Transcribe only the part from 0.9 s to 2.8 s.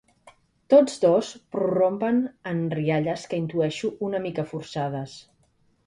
dos prorrompen en